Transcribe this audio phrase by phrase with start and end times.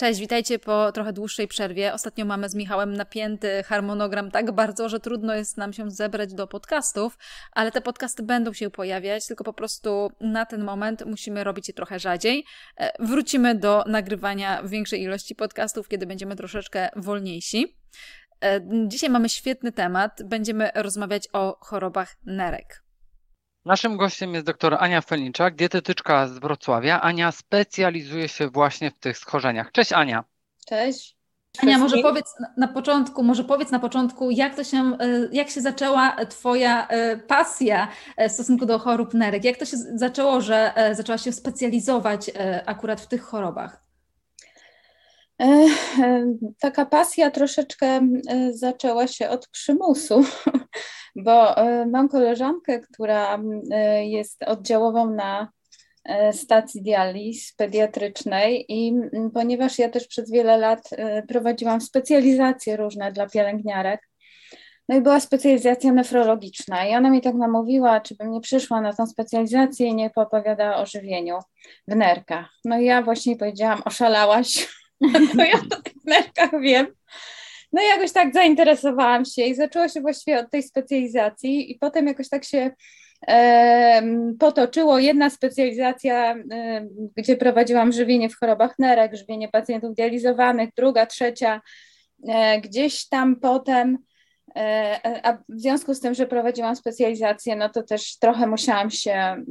[0.00, 1.94] Cześć, witajcie po trochę dłuższej przerwie.
[1.94, 6.46] Ostatnio mamy z Michałem napięty harmonogram tak bardzo, że trudno jest nam się zebrać do
[6.46, 7.18] podcastów,
[7.52, 11.74] ale te podcasty będą się pojawiać, tylko po prostu na ten moment musimy robić je
[11.74, 12.44] trochę rzadziej.
[12.76, 17.76] E, wrócimy do nagrywania większej ilości podcastów, kiedy będziemy troszeczkę wolniejsi.
[18.44, 20.22] E, dzisiaj mamy świetny temat.
[20.24, 22.87] Będziemy rozmawiać o chorobach nerek.
[23.68, 27.00] Naszym gościem jest dr Ania Felniczak, dietetyczka z Wrocławia.
[27.00, 29.72] Ania specjalizuje się właśnie w tych schorzeniach.
[29.72, 30.24] Cześć Ania.
[30.66, 31.16] Cześć.
[31.62, 35.60] Ania, może powiedz na początku, może powiedz na początku, jak to się, e, jak się
[35.60, 39.44] zaczęła Twoja e, pasja e, w stosunku do chorób nerek?
[39.44, 42.30] Jak to się zaczęło, że zaczęłaś się specjalizować
[42.66, 43.87] akurat w tych chorobach?
[46.60, 48.00] Taka pasja troszeczkę
[48.50, 50.24] zaczęła się od przymusu,
[51.24, 51.54] bo
[51.86, 53.38] mam koleżankę, która
[54.02, 55.52] jest oddziałową na
[56.32, 58.94] stacji dializ pediatrycznej i
[59.34, 60.90] ponieważ ja też przez wiele lat
[61.28, 64.08] prowadziłam specjalizacje różne dla pielęgniarek,
[64.88, 68.92] no i była specjalizacja nefrologiczna i ona mi tak namówiła, czy bym nie przyszła na
[68.92, 71.38] tą specjalizację i nie poopowiadała o żywieniu
[71.88, 72.50] w nerkach.
[72.64, 74.68] No i ja właśnie powiedziałam, oszalałaś,
[75.36, 76.86] to ja o tych nerkach wiem.
[77.72, 82.06] No i jakoś tak zainteresowałam się i zaczęło się właściwie od tej specjalizacji i potem
[82.06, 82.70] jakoś tak się
[83.28, 84.02] e,
[84.38, 84.98] potoczyło.
[84.98, 91.60] Jedna specjalizacja, e, gdzie prowadziłam żywienie w chorobach nerek, żywienie pacjentów dializowanych, druga, trzecia,
[92.28, 93.98] e, gdzieś tam potem
[95.22, 99.44] a w związku z tym, że prowadziłam specjalizację, no to też trochę musiałam się mm,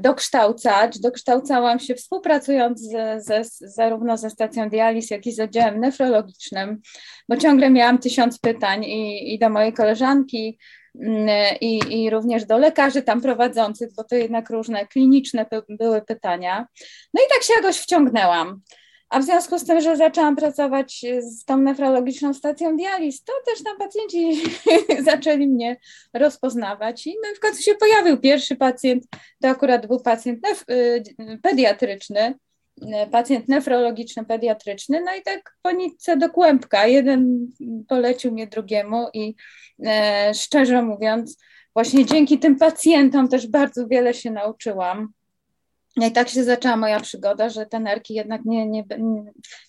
[0.00, 1.00] dokształcać.
[1.00, 6.80] Dokształcałam się współpracując z, ze, zarówno ze stacją dializ, jak i z oddziałem nefrologicznym,
[7.28, 10.58] bo ciągle miałam tysiąc pytań i, i do mojej koleżanki,
[11.04, 11.28] mm,
[11.60, 16.66] i, i również do lekarzy tam prowadzących, bo to jednak różne kliniczne były pytania.
[17.14, 18.60] No i tak się jakoś wciągnęłam.
[19.08, 23.62] A w związku z tym, że zaczęłam pracować z tą nefrologiczną stacją dializ, to też
[23.62, 24.42] tam pacjenci
[25.10, 25.76] zaczęli mnie
[26.14, 27.06] rozpoznawać.
[27.06, 29.04] I no w końcu się pojawił pierwszy pacjent,
[29.42, 31.02] to akurat był pacjent y,
[31.42, 32.34] pediatryczny,
[32.82, 36.86] y, pacjent nefrologiczny, pediatryczny, no i tak po nitce do kłębka.
[36.86, 37.48] Jeden
[37.88, 39.34] polecił mnie drugiemu i
[39.86, 41.38] e, szczerze mówiąc,
[41.74, 45.12] właśnie dzięki tym pacjentom też bardzo wiele się nauczyłam
[45.98, 48.84] no i tak się zaczęła moja przygoda, że te nerki jednak nie, nie,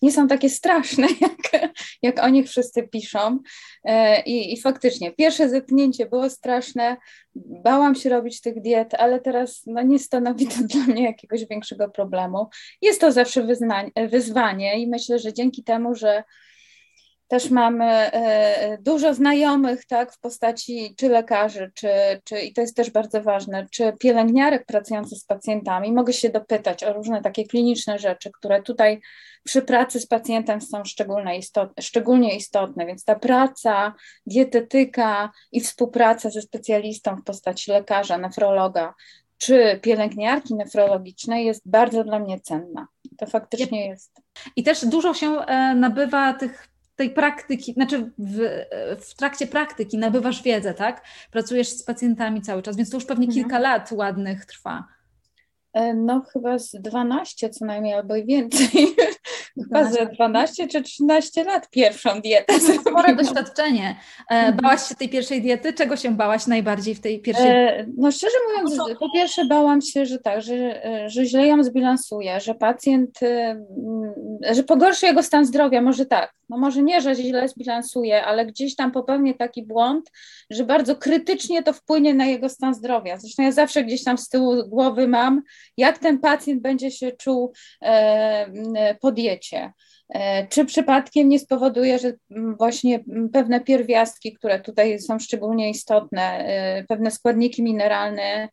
[0.02, 1.70] nie są takie straszne, jak,
[2.02, 3.40] jak o nich wszyscy piszą.
[3.84, 6.98] E, I, I faktycznie, pierwsze zetknięcie było straszne,
[7.36, 11.90] bałam się robić tych diet, ale teraz no, nie stanowi to dla mnie jakiegoś większego
[11.90, 12.48] problemu.
[12.82, 13.48] Jest to zawsze
[14.10, 16.24] wyzwanie i myślę, że dzięki temu, że
[17.30, 21.90] też mamy e, dużo znajomych, tak, w postaci czy lekarzy, czy,
[22.24, 25.92] czy, i to jest też bardzo ważne, czy pielęgniarek pracujących z pacjentami.
[25.92, 29.02] Mogę się dopytać o różne takie kliniczne rzeczy, które tutaj
[29.44, 32.86] przy pracy z pacjentem są szczególnie istotne, szczególnie istotne.
[32.86, 33.94] Więc ta praca,
[34.26, 38.94] dietetyka i współpraca ze specjalistą w postaci lekarza, nefrologa,
[39.38, 42.88] czy pielęgniarki nefrologicznej jest bardzo dla mnie cenna.
[43.18, 44.22] To faktycznie jest.
[44.56, 46.69] I też dużo się e, nabywa tych
[47.00, 48.40] tej praktyki, znaczy w,
[49.00, 51.04] w, trakcie praktyki nabywasz wiedzę, tak?
[51.32, 53.44] Pracujesz z pacjentami cały czas, więc to już pewnie mhm.
[53.44, 54.84] kilka lat ładnych trwa.
[55.74, 58.96] E, no chyba z 12 co najmniej, albo i więcej.
[59.64, 62.54] Chyba ze 12 czy 13 lat pierwszą dietę.
[62.60, 63.96] Spore doświadczenie.
[64.32, 64.56] E, mhm.
[64.56, 65.74] Bałaś się tej pierwszej diety?
[65.74, 67.52] Czego się bałaś najbardziej w tej pierwszej?
[67.52, 72.40] E, no szczerze mówiąc, po pierwsze bałam się, że tak, że, że źle ją zbilansuję,
[72.40, 73.20] że pacjent,
[74.52, 76.34] że pogorszy jego stan zdrowia, może tak.
[76.50, 80.12] No może nie, że źle zbilansuje, ale gdzieś tam popełnię taki błąd,
[80.50, 83.18] że bardzo krytycznie to wpłynie na jego stan zdrowia.
[83.18, 85.42] Zresztą ja zawsze gdzieś tam z tyłu głowy mam,
[85.78, 87.54] jak ten pacjent będzie się czuł
[89.02, 89.49] po diecie
[90.10, 92.14] E, czy przypadkiem nie spowoduje, że
[92.58, 98.50] właśnie pewne pierwiastki, które tutaj są szczególnie istotne, e, pewne składniki mineralne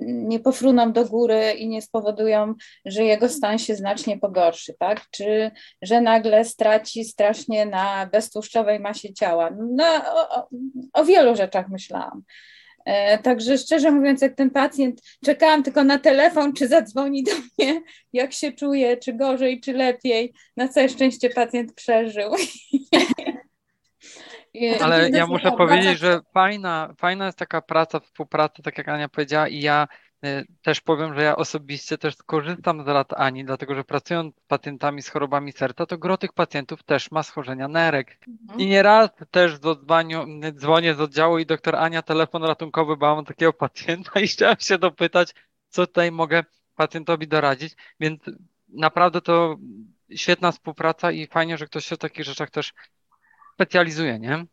[0.00, 5.00] nie pofruną do góry i nie spowodują, że jego stan się znacznie pogorszy, tak?
[5.10, 5.50] Czy
[5.82, 9.50] że nagle straci strasznie na beztłuszczowej masie ciała.
[9.70, 9.84] No,
[10.30, 10.48] o,
[10.92, 12.22] o wielu rzeczach myślałam.
[12.88, 17.82] E, także szczerze mówiąc, jak ten pacjent, czekałam tylko na telefon, czy zadzwoni do mnie,
[18.12, 20.32] jak się czuje, czy gorzej, czy lepiej.
[20.56, 22.32] Na całe szczęście pacjent przeżył.
[24.80, 29.48] Ale ja muszę powiedzieć, że fajna, fajna jest taka praca, współpraca, tak jak Ania powiedziała,
[29.48, 29.88] i ja
[30.62, 35.02] też powiem, że ja osobiście też korzystam z rad Ani, dlatego że pracując z pacjentami
[35.02, 38.18] z chorobami serca, to gro tych pacjentów też ma schorzenia nerek.
[38.28, 38.60] Mhm.
[38.60, 43.52] I nieraz też dzwonię, dzwonię z oddziału i doktor Ania telefon ratunkowy, bo mam takiego
[43.64, 45.34] pacjenta i chciałem się dopytać,
[45.68, 46.44] co tutaj mogę
[46.76, 48.20] pacjentowi doradzić, więc
[48.68, 49.56] naprawdę to
[50.16, 52.74] świetna współpraca i fajnie, że ktoś się w takich rzeczach też
[53.54, 54.44] specjalizuje, nie?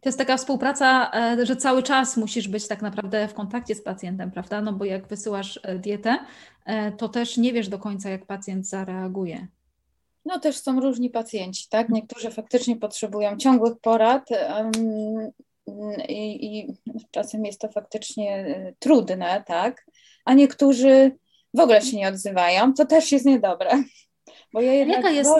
[0.00, 3.82] To jest taka współpraca, e, że cały czas musisz być tak naprawdę w kontakcie z
[3.82, 4.60] pacjentem, prawda?
[4.60, 6.18] No bo jak wysyłasz e, dietę,
[6.66, 9.46] e, to też nie wiesz do końca, jak pacjent zareaguje.
[10.24, 11.88] No też są różni pacjenci, tak?
[11.88, 14.28] Niektórzy faktycznie potrzebują ciągłych porad
[16.08, 16.74] i, i
[17.10, 18.46] czasem jest to faktycznie
[18.78, 19.86] trudne, tak?
[20.24, 21.16] A niektórzy
[21.54, 23.70] w ogóle się nie odzywają, to też jest niedobre.
[24.52, 25.30] Bo ja Jaka jest,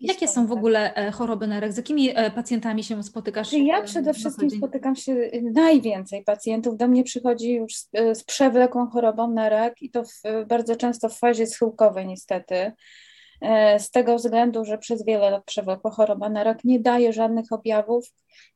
[0.00, 1.72] jakie są w ogóle e, choroby nerek?
[1.72, 3.52] Z jakimi e, pacjentami się spotykasz?
[3.52, 6.76] Ja przede wszystkim spotykam się najwięcej pacjentów.
[6.76, 11.18] Do mnie przychodzi już z, z przewlekłą chorobą nerek i to w, bardzo często w
[11.18, 12.72] fazie schyłkowej niestety.
[13.40, 18.04] E, z tego względu, że przez wiele lat przewlekła choroba nerek nie daje żadnych objawów.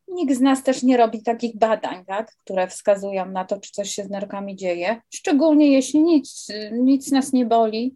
[0.09, 3.91] Nikt z nas też nie robi takich badań, tak, które wskazują na to, czy coś
[3.91, 5.01] się z nerkami dzieje.
[5.15, 7.95] Szczególnie jeśli nic, nic nas nie boli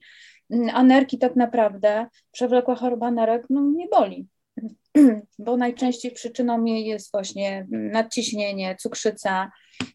[0.72, 4.28] a nerki tak naprawdę, przewlekła choroba nerek, no nie boli,
[5.38, 9.50] bo najczęściej przyczyną jej jest właśnie nadciśnienie, cukrzyca,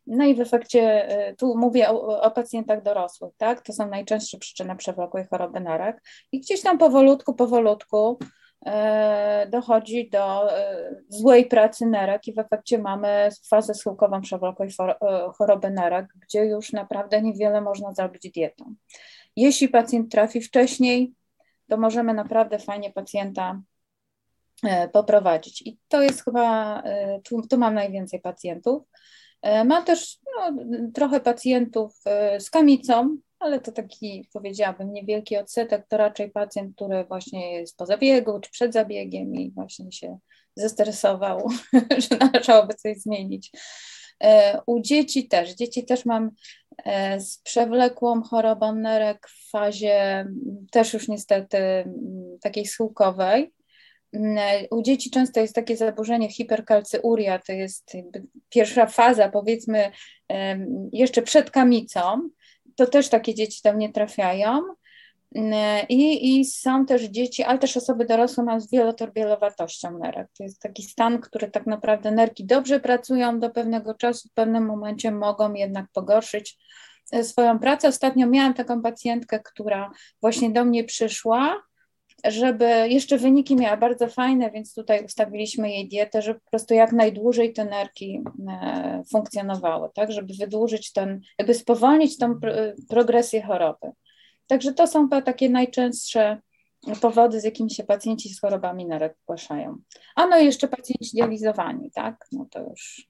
[0.08, 3.62] no i w efekcie, y, tu mówię o, o, pacjentach dorosłych, tak?
[3.62, 6.02] To są najczęstsze przyczyny przewlekłej choroby nerek.
[6.32, 8.20] I gdzieś tam powolutku, powolutku
[8.66, 14.70] e, dochodzi do e, złej pracy nerek i w efekcie mamy fazę schyłkową przewlekłej
[15.38, 18.76] choroby nerek, gdzie już naprawdę niewiele można zrobić dietą.
[19.38, 21.14] Jeśli pacjent trafi wcześniej,
[21.68, 23.62] to możemy naprawdę fajnie pacjenta
[24.64, 25.62] e, poprowadzić.
[25.62, 28.84] I to jest chyba, e, tu, tu mam najwięcej pacjentów.
[29.42, 30.64] E, mam też no,
[30.94, 32.02] trochę pacjentów
[32.40, 37.86] z kamicą, ale to taki, powiedziałabym, niewielki odsetek, to raczej pacjent, który właśnie jest po
[37.86, 40.18] zabiegu czy przed zabiegiem i właśnie się
[40.56, 41.50] zestresował,
[42.10, 43.52] że należałoby coś zmienić.
[44.66, 45.56] U dzieci też.
[45.56, 46.32] Dzieci też mam
[46.86, 50.28] E, z przewlekłą chorobą nerek w fazie
[50.72, 51.58] też już niestety
[52.42, 53.54] takiej schyłkowej.
[54.72, 57.94] U dzieci często jest takie zaburzenie hiperkalcyuria, to jest
[58.50, 59.92] pierwsza faza, powiedzmy,
[60.94, 62.30] jeszcze przed kamicą.
[62.76, 64.62] To też takie dzieci tam nie trafiają.
[65.90, 70.28] I, I są też dzieci, ale też osoby dorosłe mają z wielotorbielowatością nerek.
[70.38, 74.66] To jest taki stan, który tak naprawdę nerki dobrze pracują do pewnego czasu, w pewnym
[74.66, 76.58] momencie mogą jednak pogorszyć
[77.12, 77.88] e, swoją pracę.
[77.88, 79.92] Ostatnio miałam taką pacjentkę, która
[80.22, 81.62] właśnie do mnie przyszła,
[82.26, 86.92] żeby jeszcze wyniki miała bardzo fajne, więc tutaj ustawiliśmy jej dietę, żeby po prostu jak
[86.92, 92.40] najdłużej te nerki e, funkcjonowały, tak, żeby wydłużyć ten, jakby spowolnić tą
[92.90, 93.92] progresję choroby.
[94.48, 96.42] Także to są takie najczęstsze
[97.02, 99.78] powody, z jakimi się pacjenci z chorobami nerek zgłaszają.
[100.16, 102.26] A no i jeszcze pacjenci dializowani, tak?
[102.32, 103.08] No to już.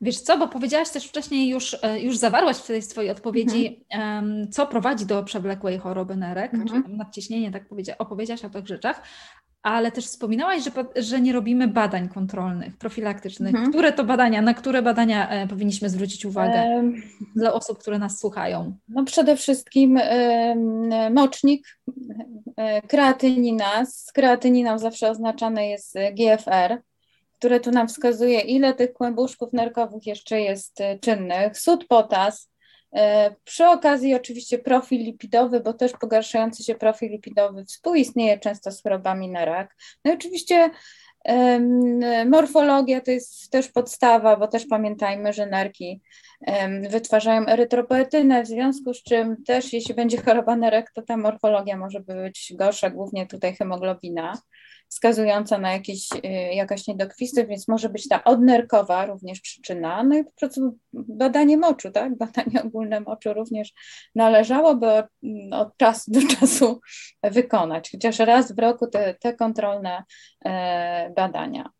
[0.00, 4.52] Wiesz co, bo powiedziałaś też wcześniej, już, e, już zawarłaś w tej swojej odpowiedzi, mhm.
[4.52, 6.84] co prowadzi do przewlekłej choroby nerek, mhm.
[6.84, 7.64] czy nadciśnienie, tak
[7.98, 9.02] opowiedziałaś o tych rzeczach,
[9.62, 10.70] ale też wspominałaś, że,
[11.02, 13.54] że nie robimy badań kontrolnych, profilaktycznych.
[13.54, 13.72] Mhm.
[13.72, 16.82] Które to badania, na które badania e, powinniśmy zwrócić uwagę
[17.36, 18.76] dla osób, które nas słuchają?
[18.88, 21.66] No przede wszystkim e, mocznik,
[22.56, 23.86] e, kreatynina.
[23.86, 26.78] Z kreatyniną zawsze oznaczane jest GFR,
[27.38, 31.58] które tu nam wskazuje, ile tych kłębuszków nerkowych jeszcze jest e, czynnych.
[31.58, 32.57] Sód potas, E,
[33.44, 39.28] przy okazji oczywiście profil lipidowy, bo też pogarszający się profil lipidowy współistnieje często z chorobami
[39.28, 39.76] na rak.
[40.04, 40.70] No i oczywiście
[42.26, 46.00] morfologia to jest też podstawa, bo też pamiętajmy, że nerki
[46.90, 52.00] wytwarzają erytropoetynę, w związku z czym też jeśli będzie choroba nerek, to ta morfologia może
[52.00, 54.38] być gorsza, głównie tutaj hemoglobina
[54.88, 60.02] wskazująca na jakieś, y, jakaś niedokwistność, więc może być ta odnerkowa również przyczyna.
[60.02, 62.16] No i po prostu badanie moczu, tak?
[62.18, 63.72] Badanie ogólne moczu również
[64.14, 65.06] należałoby od,
[65.52, 66.80] od czasu do czasu
[67.22, 70.04] wykonać, chociaż raz w roku te, te kontrolne
[70.44, 71.70] e, badania.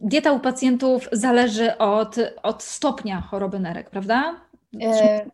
[0.00, 4.43] Dieta u pacjentów zależy od, od stopnia choroby nerek, prawda?
[4.82, 5.26] E,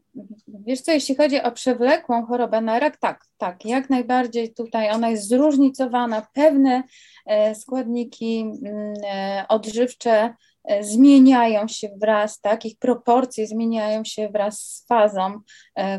[0.49, 5.29] wiesz co, jeśli chodzi o przewlekłą chorobę nerek, tak, tak, jak najbardziej tutaj ona jest
[5.29, 6.27] zróżnicowana.
[6.33, 6.83] Pewne
[7.27, 10.35] e, składniki mm, e, odżywcze
[10.81, 15.41] zmieniają się wraz, tak, ich proporcje zmieniają się wraz z fazą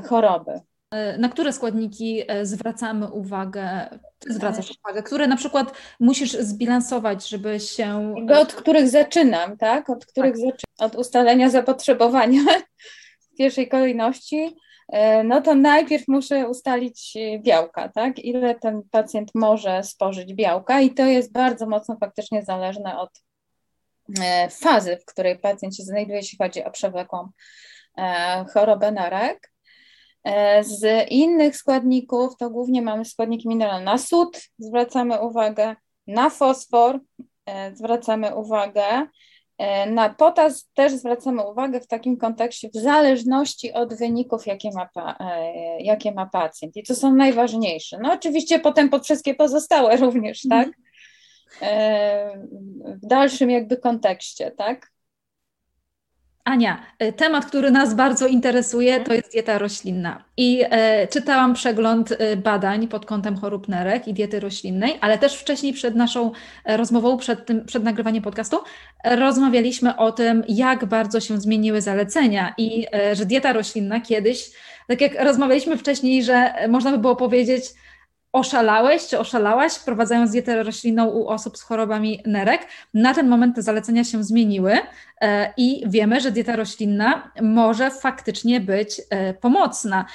[0.05, 0.59] choroby.
[1.17, 3.89] Na które składniki zwracamy uwagę,
[4.27, 8.15] zwracasz uwagę, które na przykład musisz zbilansować, żeby się.
[8.41, 9.89] Od których zaczynam, tak?
[9.89, 10.37] Od których tak.
[10.37, 12.41] zaczynam, od ustalenia zapotrzebowania
[13.41, 14.55] pierwszej kolejności,
[14.87, 18.19] e, no to najpierw muszę ustalić białka, tak?
[18.19, 23.09] Ile ten pacjent może spożyć białka i to jest bardzo mocno faktycznie zależne od
[24.21, 27.29] e, fazy, w której pacjent się znajduje, jeśli chodzi o przewlekłą
[27.97, 29.51] e, chorobę nerek.
[30.61, 33.85] Z innych składników to głównie mamy składniki mineralne.
[33.85, 35.75] Na sód zwracamy uwagę,
[36.07, 36.99] na fosfor
[37.73, 39.07] zwracamy uwagę,
[39.87, 45.15] na potas też zwracamy uwagę w takim kontekście w zależności od wyników, jakie ma,
[45.79, 47.97] jakie ma pacjent i co są najważniejsze.
[48.01, 50.67] No oczywiście potem pod wszystkie pozostałe również, tak?
[50.67, 50.81] Mhm.
[53.03, 54.91] W dalszym jakby kontekście, tak?
[56.51, 60.23] Ania, e, temat, który nas bardzo interesuje, to jest dieta roślinna.
[60.37, 65.35] I e, czytałam przegląd e, badań pod kątem chorób nerek i diety roślinnej, ale też
[65.35, 66.31] wcześniej przed naszą
[66.65, 68.57] e, rozmową, przed, tym, przed nagrywaniem podcastu,
[69.03, 74.51] rozmawialiśmy o tym, jak bardzo się zmieniły zalecenia i e, że dieta roślinna kiedyś,
[74.87, 77.63] tak jak rozmawialiśmy wcześniej, że można by było powiedzieć,
[78.33, 82.67] oszalałeś czy oszalałaś, wprowadzając dietę roślinną u osób z chorobami nerek.
[82.93, 84.77] Na ten moment te zalecenia się zmieniły
[85.21, 90.05] e, i wiemy, że dieta roślinna może faktycznie być e, pomocna.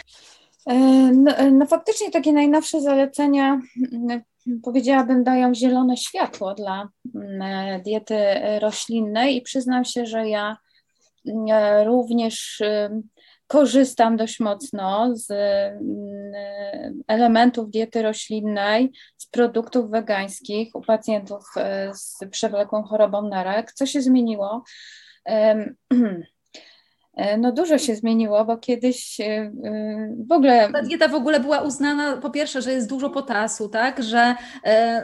[0.67, 0.75] E,
[1.13, 3.61] no, no faktycznie takie najnowsze zalecenia
[3.93, 4.23] mm,
[4.63, 8.17] powiedziałabym dają zielone światło dla mm, diety
[8.61, 10.57] roślinnej i przyznam się, że ja
[11.27, 12.63] mm, również
[13.47, 22.19] korzystam dość mocno z mm, elementów diety roślinnej, z produktów wegańskich u pacjentów e, z
[22.31, 23.73] przewlekłą chorobą nerek.
[23.73, 24.65] Co się zmieniło?
[27.17, 30.73] E, no dużo się zmieniło, bo kiedyś e, e, w ogóle...
[30.73, 34.35] Ta dieta w ogóle była uznana, po pierwsze, że jest dużo potasu, tak, że,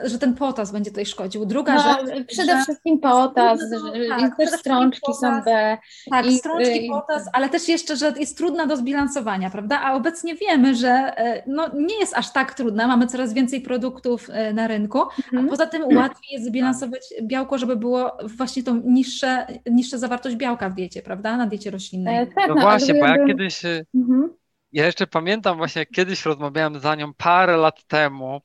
[0.04, 1.47] że ten potas będzie tutaj szkodził.
[1.47, 2.26] Druga no, rzecz...
[2.26, 2.62] Przede że...
[2.62, 5.78] wszystkim potas, no, tak, też strączki są B.
[6.11, 10.35] Tak, i, strączki, potas, ale też jeszcze, że jest trudna do zbilansowania, prawda, a obecnie
[10.35, 11.12] wiemy, że
[11.47, 15.47] no, nie jest aż tak trudna, mamy coraz więcej produktów na rynku, mhm.
[15.47, 20.71] a poza tym łatwiej jest zbilansować białko, żeby było właśnie tą niższe, niższa zawartość białka
[20.71, 22.26] w diecie, prawda, na diecie roślinnej innej.
[22.35, 24.37] Tak, no, no właśnie, bo ja kiedyś, e, mhm.
[24.73, 28.40] ja jeszcze pamiętam właśnie, jak kiedyś rozmawiałem za nią parę lat temu,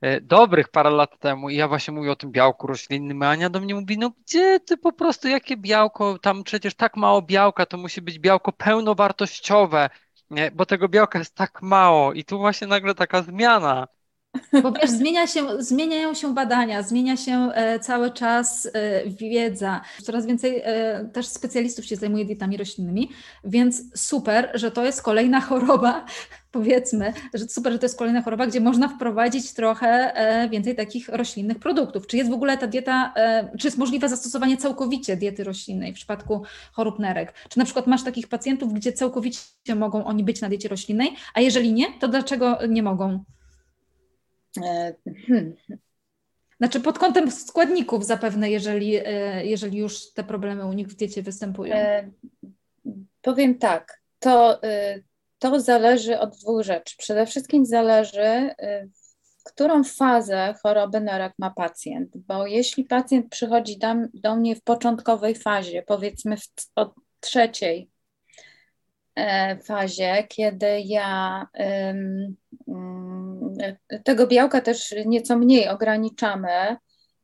[0.00, 3.50] e, dobrych parę lat temu i ja właśnie mówię o tym białku roślinnym, a Ania
[3.50, 7.66] do mnie mówi, no gdzie ty po prostu, jakie białko, tam przecież tak mało białka,
[7.66, 9.90] to musi być białko pełnowartościowe,
[10.30, 10.50] nie?
[10.50, 13.88] bo tego białka jest tak mało i tu właśnie nagle taka zmiana.
[14.62, 19.80] Bo wiesz, zmienia się, zmieniają się badania, zmienia się e, cały czas e, wiedza.
[20.02, 23.10] Coraz więcej e, też specjalistów się zajmuje dietami roślinnymi,
[23.44, 26.04] więc super, że to jest kolejna choroba,
[26.52, 30.12] powiedzmy, że super, że to jest kolejna choroba, gdzie można wprowadzić trochę
[30.50, 32.06] więcej takich roślinnych produktów.
[32.06, 33.14] Czy jest w ogóle ta dieta,
[33.58, 36.42] czy jest możliwe zastosowanie całkowicie diety roślinnej w przypadku
[36.72, 37.34] chorób nerek?
[37.48, 39.40] Czy na przykład masz takich pacjentów, gdzie całkowicie
[39.76, 43.24] mogą oni być na diecie roślinnej, a jeżeli nie, to dlaczego nie mogą?
[44.56, 44.94] E,
[45.26, 45.54] hmm.
[46.58, 51.22] Znaczy pod kątem składników zapewne, jeżeli, e, jeżeli już te problemy u nich w diecie
[51.22, 51.74] występują.
[51.76, 52.10] E,
[53.22, 54.60] powiem tak, to,
[55.38, 56.96] to zależy od dwóch rzeczy.
[56.98, 58.50] Przede wszystkim zależy,
[59.38, 64.56] w którą fazę choroby na rak ma pacjent, bo jeśli pacjent przychodzi do, do mnie
[64.56, 67.90] w początkowej fazie, powiedzmy w, od trzeciej
[69.64, 71.46] fazie, kiedy ja
[74.04, 76.76] tego białka też nieco mniej ograniczamy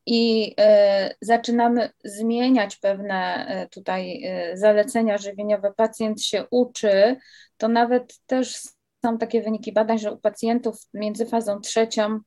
[0.06, 7.16] i e, zaczynamy zmieniać pewne e, tutaj e, zalecenia żywieniowe, pacjent się uczy,
[7.56, 8.60] to nawet też
[9.04, 12.20] są takie wyniki badań, że u pacjentów między fazą trzecią,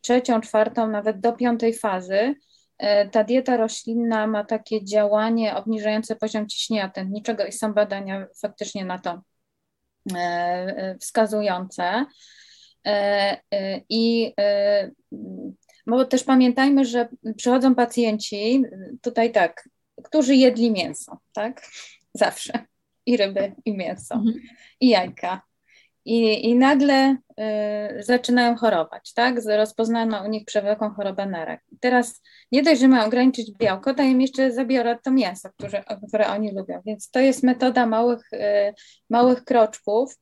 [0.00, 2.34] trzecią, czwartą, nawet do piątej fazy,
[3.12, 8.98] ta dieta roślinna ma takie działanie obniżające poziom ciśnienia tętniczego i są badania faktycznie na
[8.98, 9.20] to
[11.00, 12.06] wskazujące.
[12.86, 14.90] E, e, I e,
[15.86, 18.62] bo też pamiętajmy, że przychodzą pacjenci,
[19.02, 19.68] tutaj tak,
[20.04, 21.62] którzy jedli mięso, tak?
[22.14, 22.66] Zawsze.
[23.06, 24.40] I ryby, i mięso, mhm.
[24.80, 25.42] i jajka.
[26.06, 29.34] I, i nagle y, zaczynają chorować, tak?
[29.46, 31.60] Rozpoznano u nich przewlekłą chorobę nerek.
[31.80, 32.22] Teraz
[32.52, 36.54] nie dość, że mają ograniczyć białko, to im jeszcze zabiorę to mięso, które, które oni
[36.54, 36.82] lubią.
[36.86, 38.74] Więc to jest metoda małych, y,
[39.10, 40.14] małych kroczków,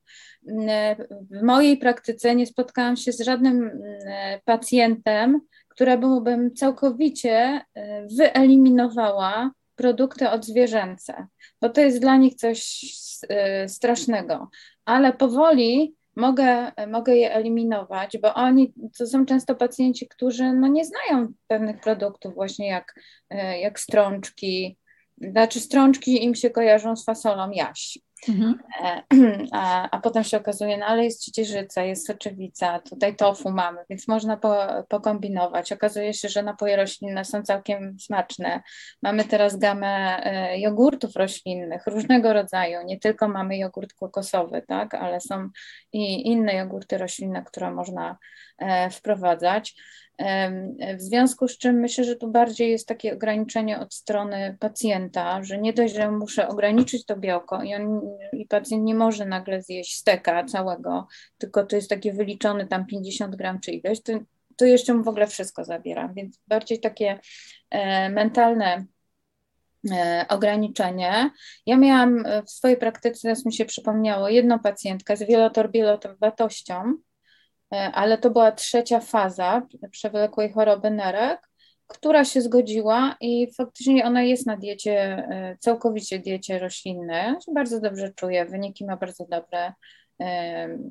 [1.31, 9.51] w mojej praktyce nie spotkałam się z żadnym mm, pacjentem, któremu bym całkowicie e, wyeliminowała
[9.77, 11.27] produkty odzwierzęce,
[11.61, 12.85] bo to jest dla nich coś
[13.29, 14.49] e, strasznego.
[14.85, 20.85] Ale powoli mogę, mogę je eliminować, bo oni to są często pacjenci, którzy no nie
[20.85, 23.01] znają pewnych produktów, właśnie jak,
[23.31, 24.79] e, jak strączki.
[25.31, 28.59] Znaczy, strączki im się kojarzą z fasolą jaś Mhm.
[28.85, 29.03] E,
[29.53, 34.09] a, a potem się okazuje, no ale jest ciecierzyca, jest soczewica, tutaj tofu mamy, więc
[34.09, 34.57] można po,
[34.89, 35.73] pokombinować.
[35.73, 38.63] Okazuje się, że napoje roślinne są całkiem smaczne.
[39.03, 45.21] Mamy teraz gamę e, jogurtów roślinnych różnego rodzaju, nie tylko mamy jogurt kokosowy, tak, ale
[45.21, 45.49] są
[45.93, 48.54] i inne jogurty roślinne, które można e,
[48.91, 49.75] wprowadzać.
[50.99, 55.59] W związku z czym myślę, że tu bardziej jest takie ograniczenie od strony pacjenta, że
[55.59, 58.01] nie dość, że muszę ograniczyć to białko i, on,
[58.33, 61.07] i pacjent nie może nagle zjeść steka całego,
[61.39, 64.13] tylko to jest takie wyliczony tam 50 gram czy ileś, to,
[64.57, 67.21] to jeszcze mu w ogóle wszystko zabieram, więc bardziej takie
[67.71, 68.85] e, mentalne
[69.93, 71.31] e, ograniczenie.
[71.67, 77.14] Ja miałam w swojej praktyce, teraz mi się przypomniało, jedną pacjentkę z wielotorbielotowością, E,
[77.95, 81.49] ale to była trzecia faza przewlekłej choroby nerek,
[81.87, 87.35] która się zgodziła i faktycznie ona jest na diecie, e, całkowicie diecie roślinnej.
[87.55, 89.73] Bardzo dobrze czuje, wyniki ma bardzo dobre,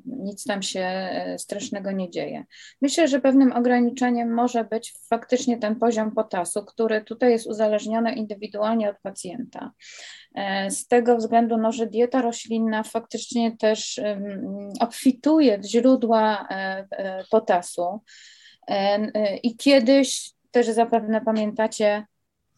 [0.06, 2.44] nic tam się e, strasznego nie dzieje.
[2.82, 8.90] Myślę, że pewnym ograniczeniem może być faktycznie ten poziom potasu, który tutaj jest uzależniony indywidualnie
[8.90, 9.72] od pacjenta.
[10.34, 14.00] E, z tego względu, no, że dieta roślinna faktycznie też
[14.80, 18.00] obfituje w źródła e, potasu.
[19.42, 22.06] I kiedyś, też zapewne pamiętacie,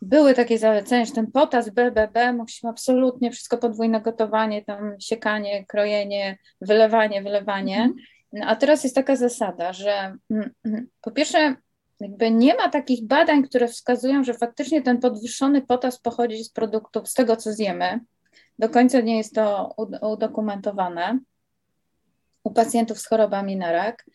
[0.02, 6.38] były takie zalecenia, że ten potas BBB musimy absolutnie wszystko podwójne gotowanie, tam siekanie, krojenie,
[6.60, 7.76] wylewanie, wylewanie.
[7.76, 7.94] Mhm.
[8.32, 11.56] No, a teraz jest taka zasada, że mm, mm, po pierwsze
[12.00, 17.08] jakby nie ma takich badań, które wskazują, że faktycznie ten podwyższony potas pochodzi z produktów,
[17.08, 18.00] z tego co zjemy.
[18.58, 21.18] Do końca nie jest to udokumentowane
[22.44, 24.06] u pacjentów z chorobami nerek.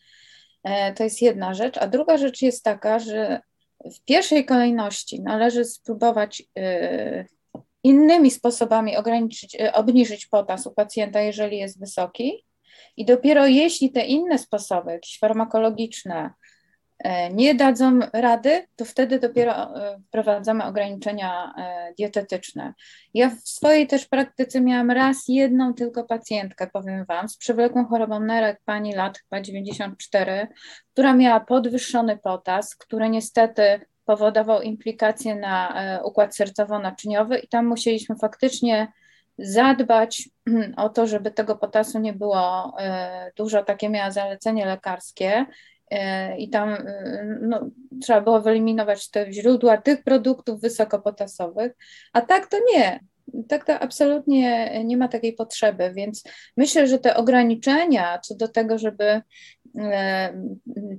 [0.64, 1.78] E, to jest jedna rzecz.
[1.78, 3.42] A druga rzecz jest taka, że
[3.86, 7.26] w pierwszej kolejności należy spróbować y,
[7.84, 12.46] innymi sposobami ograniczyć, y, obniżyć potas u pacjenta, jeżeli jest wysoki.
[12.98, 16.34] I dopiero jeśli te inne sposoby, jakieś farmakologiczne,
[17.34, 22.74] nie dadzą rady, to wtedy dopiero e, wprowadzamy ograniczenia e, dietetyczne.
[23.14, 28.20] Ja w swojej też praktyce miałam raz jedną tylko pacjentkę, powiem Wam, z przewlekłą chorobą
[28.20, 30.48] nerek, pani lat chyba 94,
[30.94, 38.88] która miała podwyższony potas, który niestety powodował implikacje na układ sercowo-naczyniowy i tam musieliśmy faktycznie
[39.38, 40.30] zadbać
[40.78, 42.76] o to, żeby tego potasu nie było
[43.36, 45.81] dużo, takie miała zalecenie lekarskie E,
[46.38, 47.70] i tam e, no,
[48.02, 51.72] trzeba było wyeliminować te źródła tych produktów wysokopotasowych,
[52.14, 53.00] a tak to nie.
[53.48, 56.24] Tak to absolutnie nie ma takiej potrzeby, więc
[56.58, 59.22] myślę, że te ograniczenia co do tego, żeby
[59.61, 59.61] E,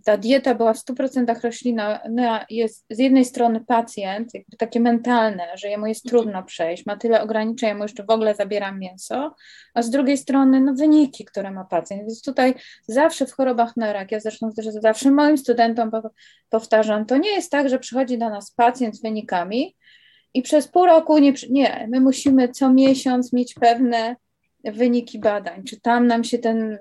[0.04, 5.44] ta dieta była w 100% roślina, no, jest z jednej strony pacjent, jakby takie mentalne,
[5.54, 9.34] że jemu jest trudno przejść, ma tyle ograniczeń, ja mu jeszcze w ogóle zabieram mięso,
[9.74, 12.02] a z drugiej strony no, wyniki, które ma pacjent.
[12.02, 12.54] Więc tutaj
[12.86, 15.90] zawsze w chorobach nerek, ja zresztą też zawsze moim studentom
[16.50, 19.76] powtarzam, to nie jest tak, że przychodzi do nas pacjent z wynikami
[20.34, 24.16] i przez pół roku nie, nie my musimy co miesiąc mieć pewne
[24.64, 26.78] wyniki badań, czy tam nam się ten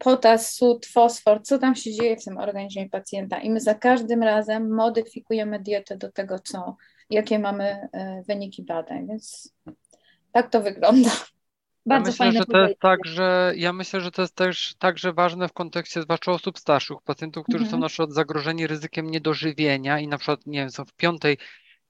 [0.00, 3.38] potas, sód, fosfor, co tam się dzieje w tym organizmie pacjenta.
[3.38, 6.76] I my za każdym razem modyfikujemy dietę do tego, co,
[7.10, 9.06] jakie mamy e, wyniki badań.
[9.06, 9.54] Więc
[10.32, 11.10] tak to wygląda.
[11.86, 15.48] Bardzo ja myślę, że to jest także, ja myślę, że to jest też także ważne
[15.48, 17.70] w kontekście zwłaszcza osób starszych, pacjentów, którzy mhm.
[17.70, 21.38] są na przykład zagrożeni ryzykiem niedożywienia i na przykład, nie wiem, są w piątej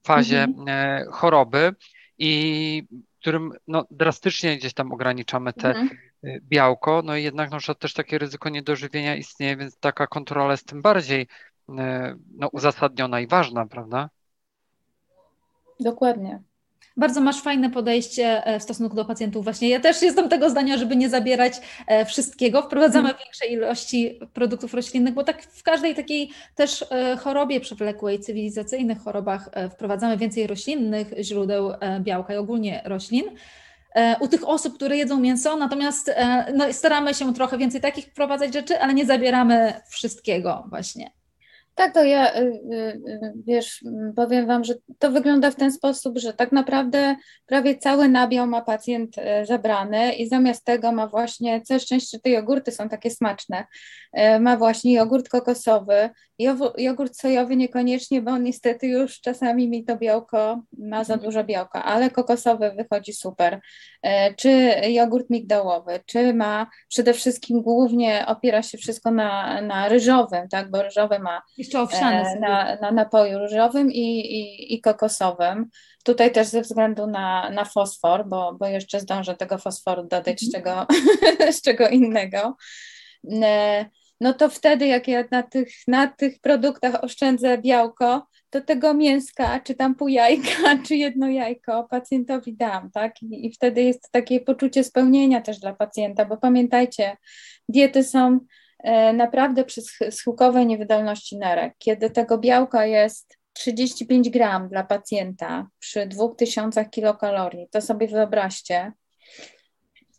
[0.03, 0.67] fazie mhm.
[0.67, 1.75] E, choroby
[2.17, 2.83] i
[3.21, 5.89] którym no, drastycznie gdzieś tam ograniczamy te mhm.
[6.23, 10.51] Y, białko, no i jednak na przykład też takie ryzyko niedożywienia istnieje, więc taka kontrola
[10.51, 11.73] jest tym bardziej y,
[12.37, 14.09] no, uzasadniona i ważna, prawda?
[15.79, 16.41] Dokładnie.
[16.97, 19.43] Bardzo masz fajne podejście e, w stosunku do pacjentów.
[19.43, 21.53] Właśnie ja też jestem tego zdania, żeby nie zabierać
[21.87, 22.61] e, wszystkiego.
[22.61, 23.23] Wprowadzamy hmm.
[23.23, 29.49] większe ilości produktów roślinnych, bo tak w każdej takiej też e, chorobie przewlekłej, cywilizacyjnych chorobach
[29.73, 33.23] wprowadzamy więcej roślinnych źródeł białka i ogólnie roślin
[34.19, 36.15] u tych osób, które jedzą mięso, natomiast
[36.53, 41.11] no, staramy się trochę więcej takich wprowadzać rzeczy, ale nie zabieramy wszystkiego właśnie.
[41.75, 43.83] Tak, to ja, y, y, y, wiesz,
[44.15, 48.61] powiem Wam, że to wygląda w ten sposób, że tak naprawdę prawie cały nabiał ma
[48.61, 53.65] pacjent zabrany i zamiast tego ma właśnie, całe szczęście te jogurty są takie smaczne,
[54.39, 56.09] ma właśnie jogurt kokosowy,
[56.77, 61.83] jogurt sojowy niekoniecznie, bo on niestety już czasami mi to białko ma za dużo białka,
[61.83, 63.59] ale kokosowy wychodzi super,
[64.37, 70.71] czy jogurt migdałowy, czy ma przede wszystkim głównie opiera się wszystko na, na ryżowym, tak,
[70.71, 75.69] bo ryżowy ma Jeszcze owsiane na, na napoju różowym i, i, i kokosowym.
[76.03, 80.51] Tutaj też ze względu na, na fosfor, bo, bo jeszcze zdążę tego fosforu dodać z
[80.51, 80.87] czego,
[81.57, 82.57] z czego innego.
[84.21, 89.59] No to wtedy, jak ja na tych, na tych produktach oszczędzę białko, to tego mięska,
[89.59, 93.21] czy tam pół jajka, czy jedno jajko pacjentowi dam, tak?
[93.21, 97.17] I, I, wtedy jest takie poczucie spełnienia też dla pacjenta, bo pamiętajcie,
[97.69, 98.39] diety są e,
[99.13, 101.73] naprawdę przy schyłkowej niewydolności nerek.
[101.77, 108.91] Kiedy tego białka jest 35 gram dla pacjenta przy 2000 kilokalorii, to sobie wyobraźcie,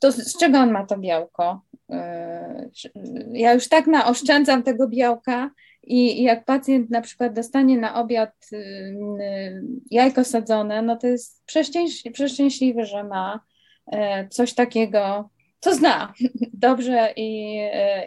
[0.01, 1.63] to z czego on ma to białko?
[1.93, 2.71] E,
[3.33, 5.51] ja już tak naoszczędzam tego białka,
[5.83, 11.45] i jak pacjent na przykład dostanie na obiad y, y, jajko sadzone, no to jest
[12.13, 13.41] przeszczęśliwy, że ma
[13.87, 15.31] e, coś takiego,
[15.63, 16.13] co zna
[16.53, 17.59] dobrze i,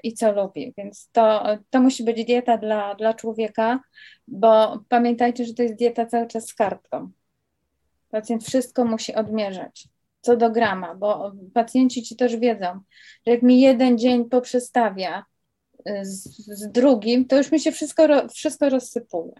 [0.03, 0.73] i co lubi.
[0.77, 3.79] Więc to, to musi być dieta dla, dla człowieka,
[4.27, 7.11] bo pamiętajcie, że to jest dieta cały czas z kartką.
[8.09, 9.87] Pacjent wszystko musi odmierzać
[10.21, 12.79] co do grama, bo pacjenci ci też wiedzą,
[13.27, 15.25] że jak mi jeden dzień poprzestawia
[16.01, 16.23] z,
[16.59, 19.33] z, drugim, to już mi się wszystko, wszystko rozsypuje.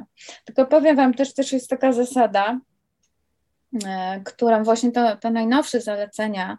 [0.45, 2.60] Tylko powiem Wam też, też jest taka zasada,
[3.86, 6.58] e, którą właśnie to, to najnowsze zalecenia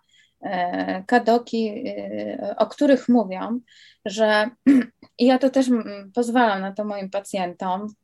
[1.06, 3.60] kadoki, e, o których mówią,
[4.04, 4.50] że
[5.18, 5.66] i ja to też
[6.14, 7.94] pozwalam na to moim pacjentom,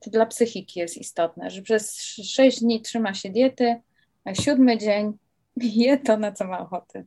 [0.00, 3.80] to dla psychiki jest istotne, że przez 6 dni trzyma się diety,
[4.24, 5.12] a siódmy dzień
[5.56, 7.04] je to, na co ma ochoty.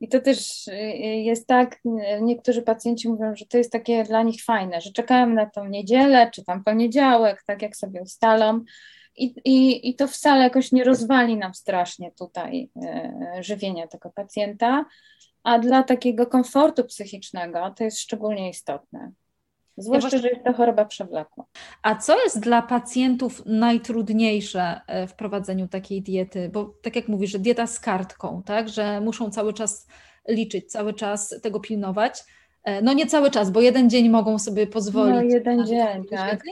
[0.00, 1.78] I to też y, jest tak,
[2.20, 6.30] niektórzy pacjenci mówią, że to jest takie dla nich fajne, że czekają na tą niedzielę
[6.30, 8.64] czy tam poniedziałek, tak jak sobie ustalą.
[9.16, 14.84] I, i, I to wcale jakoś nie rozwali nam strasznie tutaj e, żywienia tego pacjenta,
[15.42, 19.12] a dla takiego komfortu psychicznego to jest szczególnie istotne.
[19.76, 21.44] Zwłaszcza, ja że jest to choroba przewlekła.
[21.82, 26.50] A co jest dla pacjentów najtrudniejsze e, w prowadzeniu takiej diety?
[26.52, 29.86] Bo tak jak mówisz, że dieta z kartką, tak, że muszą cały czas
[30.28, 32.24] liczyć, cały czas tego pilnować.
[32.64, 35.14] E, no nie cały czas, bo jeden dzień mogą sobie pozwolić.
[35.14, 36.42] No jeden dzień, tak.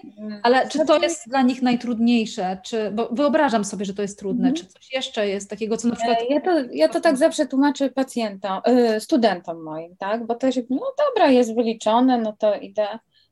[0.42, 2.58] Ale czy to jest dla nich najtrudniejsze?
[2.64, 4.48] Czy, bo wyobrażam sobie, że to jest trudne.
[4.48, 4.54] Mhm.
[4.54, 6.18] Czy coś jeszcze jest takiego, co na przykład...
[6.20, 8.60] E, ja to, ja to tak zawsze tłumaczę pacjentom,
[8.98, 10.26] studentom moim, tak?
[10.26, 12.86] Bo to się, no dobra, jest wyliczone, no to idę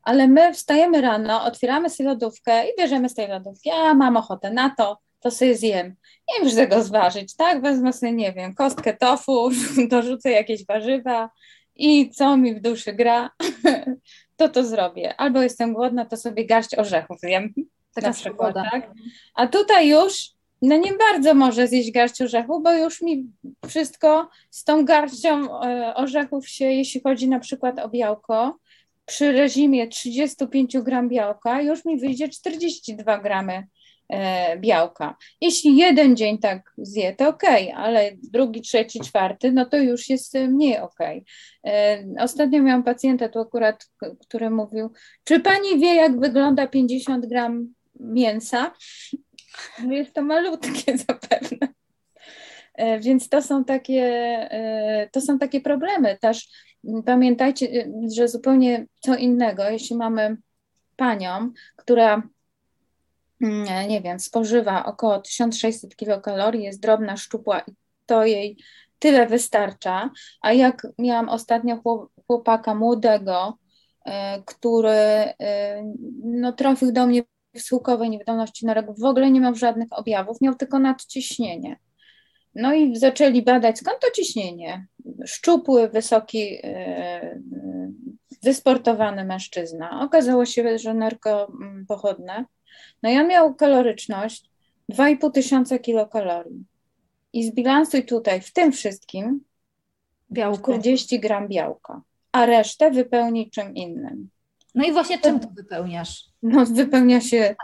[0.09, 4.51] ale my wstajemy rano, otwieramy sobie lodówkę i bierzemy z tej lodówki, a mam ochotę
[4.51, 5.95] na to, to sobie zjem.
[6.29, 7.63] Nie wiem, tego zważyć, tak?
[7.63, 9.51] Wezmę sobie, nie wiem, kostkę tofu,
[9.91, 11.31] dorzucę jakieś warzywa
[11.79, 13.31] i co mi w duszy gra,
[14.37, 15.15] to to zrobię.
[15.17, 17.55] Albo jestem głodna, to sobie garść orzechów zjem,
[17.95, 18.91] Taka na przykład, tak?
[19.35, 20.31] A tutaj już
[20.63, 23.27] no nie bardzo może zjeść garść orzechów, bo już mi
[23.67, 28.59] wszystko z tą garścią e, orzechów się, jeśli chodzi na przykład o białko,
[29.07, 33.67] przy reżimie 35 gram białka już mi wyjdzie 42 gramy
[34.59, 35.17] białka.
[35.41, 37.43] Jeśli jeden dzień tak zje, to ok,
[37.75, 40.99] ale drugi, trzeci, czwarty, no to już jest mniej ok.
[41.67, 43.87] E, ostatnio miałam pacjenta tu akurat,
[44.21, 44.93] który mówił,
[45.25, 48.73] czy pani wie, jak wygląda 50 gram mięsa?
[49.85, 51.69] No jest to malutkie zapewne.
[52.75, 54.49] E, więc to są takie,
[55.13, 56.19] to są takie problemy.
[56.21, 56.49] Też
[57.07, 60.37] Pamiętajcie, że zupełnie co innego, jeśli mamy
[60.97, 62.23] panią, która
[63.89, 67.73] nie wiem, spożywa około 1600 kilokalorii, jest drobna, szczupła i
[68.07, 68.57] to jej
[68.99, 71.83] tyle wystarcza, a jak miałam ostatnio
[72.27, 73.59] chłopaka młodego,
[74.07, 74.11] y,
[74.47, 75.35] który y,
[76.25, 77.23] no, trafił do mnie
[77.55, 81.79] w słuchowej niewydolności nerek, w ogóle nie miał żadnych objawów, miał tylko nadciśnienie.
[82.55, 84.87] No i zaczęli badać, skąd to ciśnienie.
[85.27, 87.41] Szczupły, wysoki, e,
[88.43, 90.01] wysportowany mężczyzna.
[90.03, 91.53] Okazało się, że narko
[91.89, 92.45] pochodne.
[93.03, 94.51] No i on miał kaloryczność
[94.93, 96.65] 2,5 tysiąca kilokalorii.
[97.33, 99.41] I zbilansuj tutaj w tym wszystkim
[100.33, 100.73] białko.
[100.73, 104.29] 40 gram białka, a resztę wypełni czym innym.
[104.75, 106.25] No i właśnie czym to wypełniasz?
[106.43, 107.57] No, wypełnia się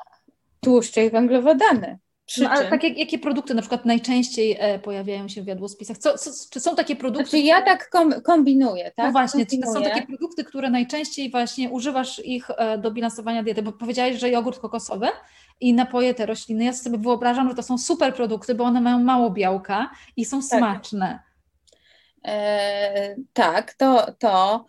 [0.60, 1.98] tłuszcze i węglowodany.
[2.40, 5.98] No, ale tak, jak, jakie produkty na przykład najczęściej e, pojawiają się w jadłospisach?
[5.98, 7.30] Co, co, czy są takie produkty?
[7.30, 9.06] Znaczy ja tak kom, kombinuję, tak?
[9.06, 9.72] No właśnie, kombinuję.
[9.72, 13.62] czy to są takie produkty, które najczęściej właśnie używasz ich e, do bilansowania diety?
[13.62, 15.06] Bo powiedziałeś, że jogurt kokosowy
[15.60, 16.64] i napoje te rośliny.
[16.64, 20.40] Ja sobie wyobrażam, że to są super produkty, bo one mają mało białka i są
[20.40, 20.58] tak.
[20.58, 21.18] smaczne.
[22.24, 24.64] E, tak, to, to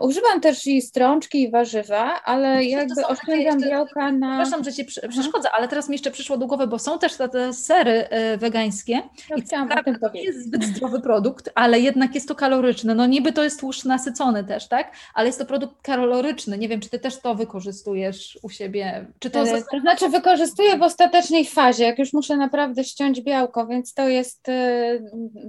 [0.00, 4.42] używam też i strączki, i warzywa, ale jakby oszczędzam białka na.
[4.42, 7.28] Przepraszam, że ci przeszkodzę, ale teraz mi jeszcze przyszło do głowy, bo są też te,
[7.28, 9.02] te sery e, wegańskie.
[9.30, 12.34] No, I chciałam o tym to nie jest zbyt zdrowy produkt, ale jednak jest to
[12.34, 12.94] kaloryczny.
[12.94, 14.92] No niby to jest tłuszcz nasycony też, tak?
[15.14, 16.58] Ale jest to produkt kaloryczny.
[16.58, 19.06] Nie wiem, czy ty też to wykorzystujesz u siebie.
[19.18, 23.66] Czy to, e, to znaczy wykorzystuję w ostatecznej fazie, jak już muszę naprawdę ściąć białko,
[23.66, 24.46] więc to jest,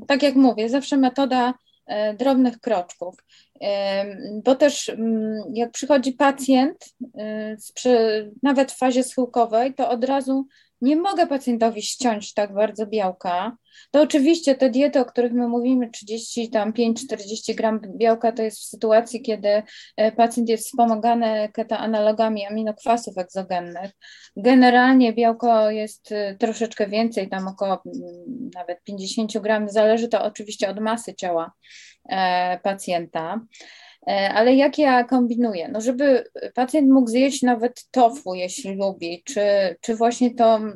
[0.08, 1.54] tak jak mówię, zawsze metoda
[2.18, 3.16] drobnych kroczków.
[4.44, 6.86] Bo też mm, jak przychodzi pacjent,
[7.86, 10.48] y, nawet w fazie schyłkowej, to od razu
[10.82, 13.58] nie mogę pacjentowi ściąć tak bardzo białka.
[13.92, 18.60] To oczywiście te diety, o których my mówimy, 30, tam 5-40 gram białka, to jest
[18.60, 19.64] w sytuacji, kiedy
[19.98, 23.92] e, pacjent jest wspomagany ketoanalogami aminokwasów egzogennych.
[24.36, 30.70] Generalnie białko jest e, troszeczkę więcej, tam około mm, nawet 50 gram, zależy to oczywiście
[30.70, 31.52] od masy ciała
[32.10, 33.42] e, pacjenta.
[34.08, 35.68] E, ale jak ja kombinuję?
[35.68, 36.24] No, żeby
[36.56, 39.42] pacjent mógł zjeść nawet tofu, jeśli lubi, czy,
[39.82, 40.76] czy właśnie to mm,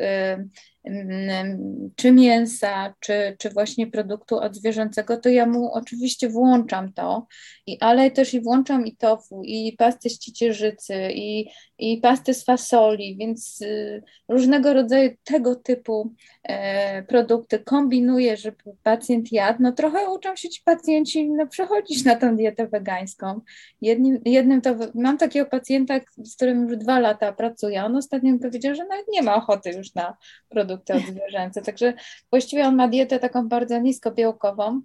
[1.96, 7.26] czy mięsa, czy, czy właśnie produktu odzwierzęcego, to ja mu oczywiście włączam to,
[7.66, 12.44] i, ale też i włączam i tofu, i pastę z ciecierzycy, i, i pastę z
[12.44, 19.62] fasoli, więc y, różnego rodzaju tego typu e, produkty kombinuję, żeby pacjent jadł.
[19.62, 23.40] No trochę uczą się ci pacjenci no, przechodzić na tą dietę wegańską.
[23.80, 28.38] Jednym, jednym to, mam takiego pacjenta, z którym już dwa lata pracuję, on ostatnio mi
[28.38, 30.16] powiedział, że nawet nie ma ochoty już na
[30.48, 31.94] produkty odzwierzęce, także
[32.30, 34.80] właściwie on ma dietę taką bardzo niskobiałkową,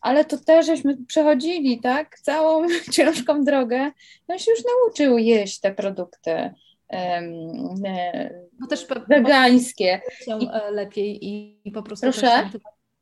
[0.00, 3.90] ale to też żeśmy przechodzili, tak, całą ciężką drogę,
[4.28, 6.54] no się już nauczył jeść te produkty
[6.92, 7.74] um,
[8.60, 10.00] bo też wegańskie.
[10.24, 12.50] Się I, e, lepiej i, po prostu proszę?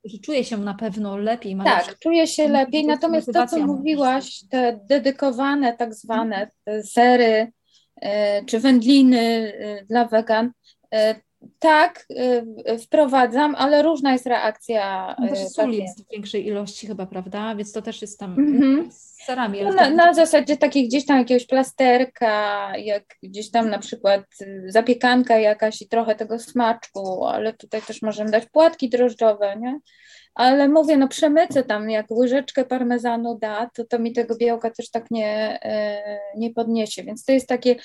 [0.05, 1.57] że czuje się na pewno lepiej.
[1.57, 1.99] Ma tak, lepsze...
[1.99, 7.53] czuje się lepiej, natomiast to, co mówiłaś, te dedykowane tak zwane te sery
[7.97, 9.53] e, czy wędliny
[9.89, 10.53] dla wegan,
[11.59, 12.07] tak,
[12.71, 15.17] y, wprowadzam, ale różna jest reakcja.
[15.19, 17.55] No też y, jest w większej ilości chyba, prawda?
[17.55, 18.91] Więc to też jest tam mm-hmm.
[18.91, 19.63] z serami.
[19.63, 24.65] No, na, na zasadzie takiej gdzieś tam jakiegoś plasterka, jak gdzieś tam na przykład y,
[24.67, 29.79] zapiekanka jakaś i trochę tego smaczku, ale tutaj też możemy dać płatki drożdżowe, nie?
[30.35, 34.91] Ale mówię, no przemycę tam, jak łyżeczkę parmezanu da, to to mi tego białka też
[34.91, 35.59] tak nie,
[36.37, 37.77] nie podniesie, więc to jest takie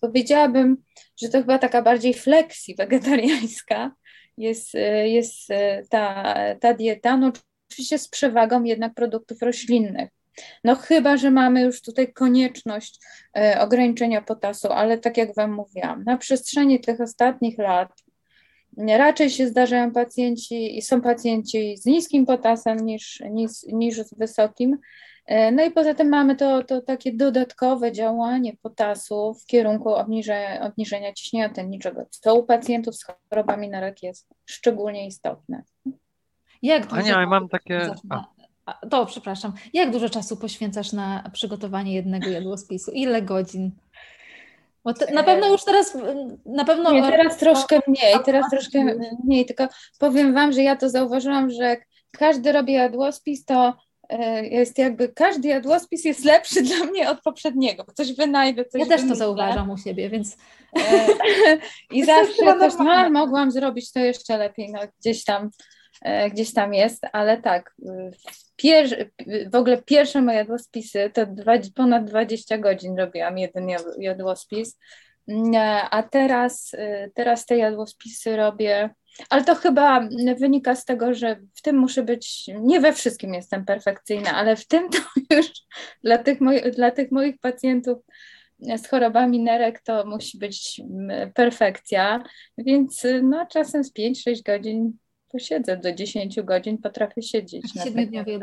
[0.00, 0.76] powiedziałabym,
[1.22, 3.92] że to chyba taka bardziej flexi wegetariańska
[4.38, 5.48] jest, jest
[5.90, 7.32] ta, ta dieta, no
[7.70, 10.10] oczywiście z przewagą jednak produktów roślinnych.
[10.64, 13.00] No chyba, że mamy już tutaj konieczność
[13.36, 17.88] e, ograniczenia potasu, ale tak jak Wam mówiłam, na przestrzeni tych ostatnich lat
[18.88, 24.78] raczej się zdarzają pacjenci i są pacjenci z niskim potasem niż, niż, niż z wysokim,
[24.78, 25.15] E,
[25.52, 31.12] no i poza tym mamy to, to takie dodatkowe działanie potasu w kierunku obniżenia, obniżenia
[31.12, 35.62] ciśnienia tętniczego, co u pacjentów z chorobami nerek jest szczególnie istotne.
[36.62, 37.90] Jak dużo Ania, mam takie...
[38.90, 39.52] To, przepraszam.
[39.72, 42.90] Jak dużo czasu poświęcasz na przygotowanie jednego jadłospisu?
[42.90, 43.70] Ile godzin?
[44.84, 45.98] Bo te, na pewno już teraz,
[46.46, 46.92] na pewno...
[46.92, 48.84] Nie, teraz troszkę mniej, teraz troszkę
[49.24, 53.72] mniej, tylko powiem Wam, że ja to zauważyłam, że jak każdy robi jadłospis, to e,
[54.42, 58.86] jest jakby, każdy jadłospis jest lepszy dla mnie od poprzedniego, bo coś wynajdę, coś Ja
[58.86, 60.36] też to zauważam u siebie, więc...
[60.78, 61.06] E,
[61.96, 65.50] I zawsze też, no, mogłam zrobić to jeszcze lepiej, no, gdzieś tam
[66.02, 67.76] e, gdzieś tam jest, ale tak,
[68.56, 69.10] pier,
[69.52, 74.78] w ogóle pierwsze moje jadłospisy to dwa, ponad 20 godzin robiłam jeden jadłospis,
[75.90, 76.72] a teraz,
[77.14, 78.90] teraz te jadłospisy robię
[79.30, 83.64] ale to chyba wynika z tego, że w tym muszę być, nie we wszystkim jestem
[83.64, 84.98] perfekcyjna, ale w tym to
[85.36, 85.46] już
[86.04, 87.98] dla tych, moi, dla tych moich pacjentów
[88.76, 92.24] z chorobami nerek to musi być mm, perfekcja,
[92.58, 94.98] więc no, czasem z 5-6 godzin
[95.36, 97.74] posiedzę do 10 godzin, potrafię siedzieć.
[97.74, 97.84] Na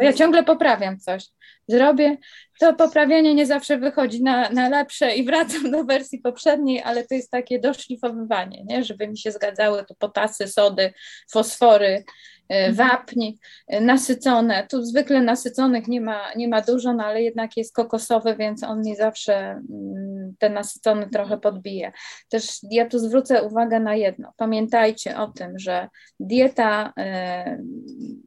[0.01, 1.25] ja ciągle poprawiam coś.
[1.67, 2.17] Zrobię,
[2.60, 7.15] to poprawianie nie zawsze wychodzi na, na lepsze i wracam do wersji poprzedniej, ale to
[7.15, 8.84] jest takie doszlifowywanie, nie?
[8.84, 10.93] żeby mi się zgadzały to potasy, sody,
[11.32, 12.03] fosfory,
[12.49, 12.75] E, mhm.
[12.75, 14.67] wapni e, nasycone.
[14.67, 18.82] Tu zwykle nasyconych nie ma, nie ma dużo, no ale jednak jest kokosowy, więc on
[18.82, 21.91] mi zawsze mm, ten nasycony trochę podbije.
[22.29, 24.34] Też ja tu zwrócę uwagę na jedno.
[24.38, 27.58] Pamiętajcie o tym, że dieta e,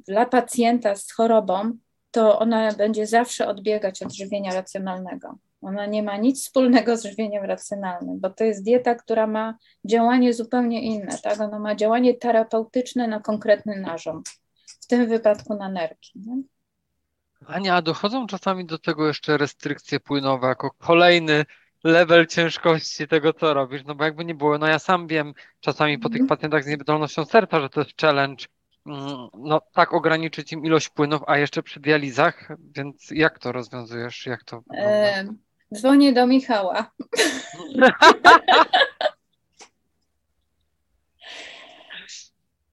[0.08, 1.72] dla pacjenta z chorobą
[2.10, 5.38] to ona będzie zawsze odbiegać od żywienia racjonalnego.
[5.60, 10.34] Ona nie ma nic wspólnego z żywieniem racjonalnym, bo to jest dieta, która ma działanie
[10.34, 11.18] zupełnie inne.
[11.22, 11.40] Tak?
[11.40, 14.28] Ona ma działanie terapeutyczne na konkretny narząd,
[14.80, 16.12] w tym wypadku na nerki.
[16.26, 16.42] Nie?
[17.46, 21.44] Ania, a dochodzą czasami do tego jeszcze restrykcje płynowe jako kolejny
[21.84, 25.98] level ciężkości tego, co robisz, no bo jakby nie było, no ja sam wiem czasami
[25.98, 26.28] po tych mhm.
[26.28, 28.44] pacjentach z niewydolnością serca, że to jest challenge,
[28.86, 34.26] mm, no tak ograniczyć im ilość płynów, a jeszcze przy dializach, więc jak to rozwiązujesz,
[34.26, 34.62] jak to
[35.74, 36.90] Dzwonię do Michała.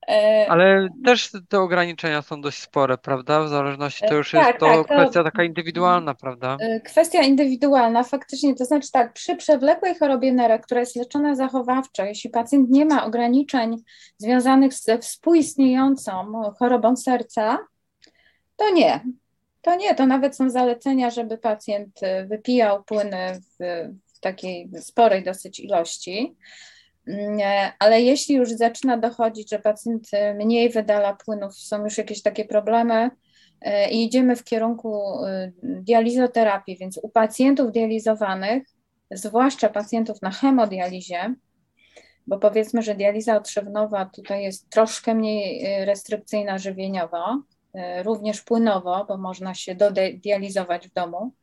[0.08, 3.44] E, Ale też te ograniczenia są dość spore, prawda?
[3.44, 6.58] W zależności to już tak, jest to tak, kwestia taka indywidualna, prawda?
[6.60, 12.06] E, kwestia indywidualna, faktycznie, to znaczy tak, przy przewlekłej chorobie nerek, która jest leczona zachowawczo,
[12.06, 13.84] jeśli pacjent nie ma ograniczeń
[14.18, 17.58] związanych ze współistniejącą chorobą serca,
[18.56, 19.00] to nie.
[19.64, 25.24] To nie, to nawet są zalecenia, żeby pacjent y, wypijał płyny w, w takiej sporej
[25.24, 26.36] dosyć ilości.
[27.08, 31.98] Mm, e, ale jeśli już zaczyna dochodzić, że pacjent y, mniej wydala płynów, są już
[31.98, 33.10] jakieś takie problemy
[33.62, 38.64] e, i idziemy w kierunku y, dializoterapii, więc u pacjentów dializowanych,
[39.12, 41.36] zwłaszcza pacjentów na hemodializie,
[42.28, 47.44] bo powiedzmy, że dializa otrzewnowa tutaj jest troszkę mniej restrykcyjna żywieniowo,
[48.04, 51.34] również płynowo, bo można się dodializować w domu,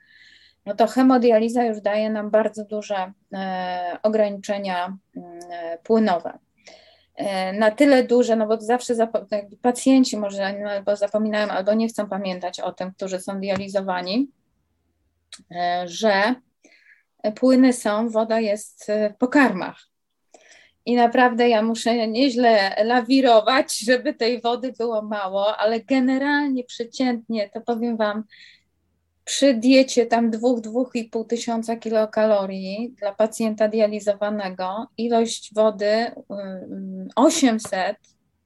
[0.67, 6.39] no to hemodializa już daje nam bardzo duże e, ograniczenia e, płynowe.
[7.59, 8.95] Na tyle duże, no bo zawsze
[9.63, 14.31] pacjenci może albo zapominają, albo nie chcą pamiętać o tym, którzy są dializowani,
[15.85, 16.35] że
[17.35, 19.90] płyny są, woda jest w pokarmach
[20.91, 27.61] i naprawdę ja muszę nieźle lawirować, żeby tej wody było mało, ale generalnie przeciętnie to
[27.61, 28.25] powiem Wam,
[29.25, 36.11] przy diecie tam 2-2,5 tysiąca kilokalorii dla pacjenta dializowanego, ilość wody
[37.17, 37.95] 800, mm,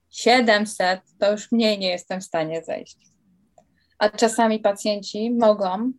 [0.09, 2.97] 700 to już mniej nie jestem w stanie zejść.
[3.97, 5.91] A czasami pacjenci mogą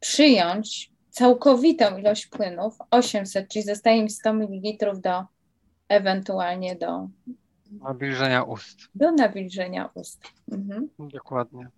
[0.00, 5.24] przyjąć całkowitą ilość płynów 800, czyli zostaje im 100 ml do
[5.92, 7.08] ewentualnie do
[7.70, 8.78] nawilżenia ust.
[8.94, 10.20] Do nawilżenia ust.
[10.52, 10.88] Mhm.
[10.98, 11.68] Dokładnie.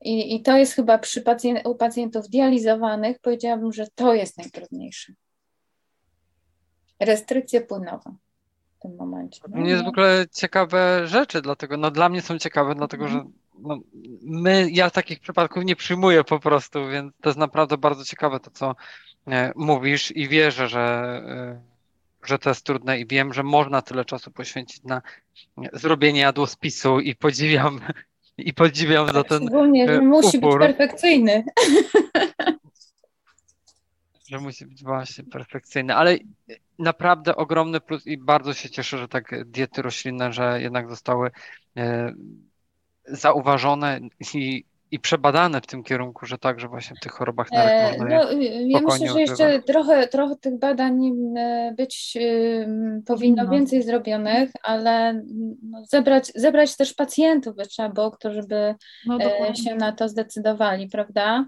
[0.00, 5.12] I, I to jest chyba przy pacjent, u pacjentów dializowanych, powiedziałabym, że to jest najtrudniejsze.
[7.00, 8.14] Restrykcje płynowe
[8.78, 9.40] w tym momencie.
[9.48, 13.24] No, Niezwykle ciekawe rzeczy, dlatego no dla mnie są ciekawe, dlatego mhm.
[13.24, 13.78] że no,
[14.22, 18.50] my, ja takich przypadków nie przyjmuję po prostu, więc to jest naprawdę bardzo ciekawe to,
[18.50, 18.74] co
[19.26, 21.75] e, mówisz i wierzę, że e,
[22.26, 25.02] że to jest trudne i wiem, że można tyle czasu poświęcić na
[25.72, 27.80] zrobienie jadłospisu i podziwiam
[28.38, 30.58] i podziwiam za ten Szczególnie, że e, musi upór.
[30.58, 31.44] być perfekcyjny.
[34.28, 36.18] Że musi być właśnie perfekcyjny, ale
[36.78, 41.30] naprawdę ogromny plus i bardzo się cieszę, że tak diety roślinne, że jednak zostały
[41.76, 42.12] e,
[43.04, 44.00] zauważone
[44.34, 48.24] i i przebadane w tym kierunku, że także właśnie w tych chorobach nerek e, można
[48.24, 48.32] no,
[48.66, 52.18] Ja myślę, że jeszcze trochę, trochę tych badań e, być
[53.06, 53.50] powinno no.
[53.50, 55.22] więcej zrobionych, ale
[55.62, 58.74] no, zebrać, zebrać też pacjentów by trzeba było, którzy by
[59.06, 61.46] no, e, się na to zdecydowali, prawda?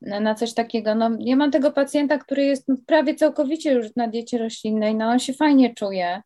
[0.00, 0.94] Na coś takiego.
[0.94, 5.18] No, ja mam tego pacjenta, który jest prawie całkowicie już na diecie roślinnej, no on
[5.18, 6.22] się fajnie czuje.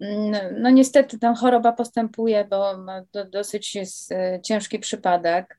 [0.00, 2.74] No, no niestety ta choroba postępuje, bo
[3.12, 5.58] do, dosyć jest ciężki przypadek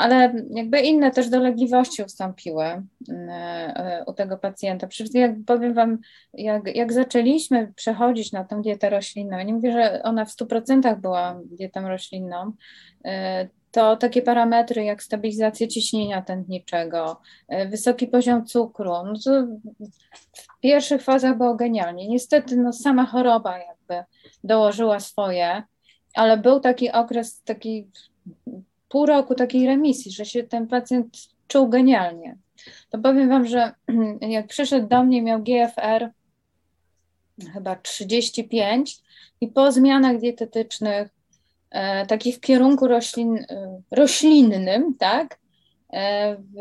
[0.00, 2.64] ale jakby inne też dolegliwości ustąpiły
[3.08, 4.86] e, u tego pacjenta.
[4.86, 5.98] Przecież jak powiem Wam,
[6.34, 11.40] jak, jak zaczęliśmy przechodzić na tę dietę roślinną, nie mówię, że ona w 100% była
[11.44, 12.52] dietą roślinną,
[13.04, 19.14] e, to takie parametry jak stabilizacja ciśnienia tętniczego, e, wysoki poziom cukru, no
[20.32, 22.08] w pierwszych fazach było genialnie.
[22.08, 23.58] Niestety no, sama choroba
[23.90, 24.04] jakby
[24.44, 25.62] dołożyła swoje,
[26.14, 27.88] ale był taki okres, taki
[28.88, 31.18] pół roku takiej remisji, że się ten pacjent
[31.48, 32.36] czuł genialnie.
[32.90, 33.72] To powiem Wam, że
[34.20, 36.10] jak przyszedł do mnie, miał GFR
[37.52, 38.98] chyba 35
[39.40, 41.08] i po zmianach dietetycznych,
[41.70, 45.38] e, takich w kierunku roślin, e, roślinnym, tak,
[45.92, 46.56] e, w,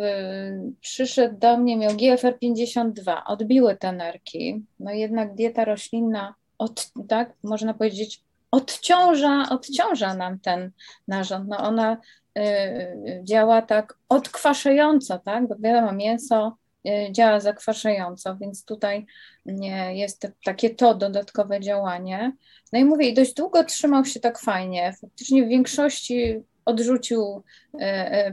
[0.82, 7.34] przyszedł do mnie, miał GFR 52, odbiły te nerki, no jednak dieta roślinna, od, tak,
[7.44, 10.72] można powiedzieć, odciąża, odciąża nam ten
[11.08, 11.48] narząd.
[11.48, 11.98] No ona
[12.38, 15.48] y, y, działa tak odkwaszająco, tak?
[15.48, 16.58] Bo wiadomo, mięso
[16.88, 19.06] y, działa zakwaszająco, więc tutaj
[19.46, 22.34] nie jest takie to dodatkowe działanie.
[22.74, 24.94] No i mówię, i dość długo trzymał się tak fajnie.
[25.02, 27.44] Faktycznie w większości odrzucił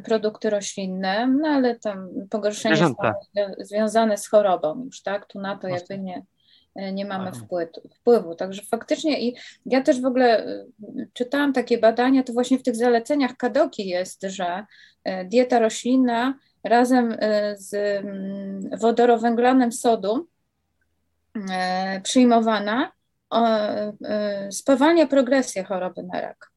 [0.04, 2.76] produkty roślinne, no ale tam pogorszenie
[3.58, 5.26] związane z chorobą już, tak?
[5.26, 6.22] Tu na to jakby nie,
[6.92, 7.30] nie mamy
[7.94, 8.34] wpływu.
[8.34, 10.66] Także faktycznie i ja też w ogóle e,
[11.12, 14.66] czytałam takie badania, to właśnie w tych zaleceniach Kadoki jest, że
[15.04, 17.16] e, dieta roślinna razem
[17.54, 20.28] z mm, wodorowęglanem sodu
[22.02, 22.92] przyjmowana
[24.50, 26.50] spowalnia progresję choroby na rak.